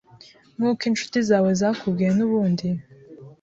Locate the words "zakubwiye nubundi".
1.59-2.67